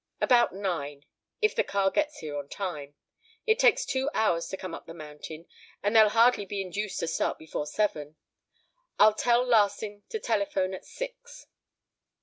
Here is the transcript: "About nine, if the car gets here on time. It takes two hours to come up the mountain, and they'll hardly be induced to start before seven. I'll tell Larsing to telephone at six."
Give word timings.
"About 0.19 0.51
nine, 0.51 1.05
if 1.43 1.53
the 1.55 1.63
car 1.63 1.91
gets 1.91 2.21
here 2.21 2.35
on 2.35 2.49
time. 2.49 2.95
It 3.45 3.59
takes 3.59 3.85
two 3.85 4.09
hours 4.15 4.47
to 4.47 4.57
come 4.57 4.73
up 4.73 4.87
the 4.87 4.95
mountain, 4.95 5.45
and 5.83 5.95
they'll 5.95 6.09
hardly 6.09 6.43
be 6.43 6.59
induced 6.63 6.99
to 7.01 7.07
start 7.07 7.37
before 7.37 7.67
seven. 7.67 8.15
I'll 8.97 9.13
tell 9.13 9.45
Larsing 9.45 10.01
to 10.09 10.19
telephone 10.19 10.73
at 10.73 10.85
six." 10.85 11.45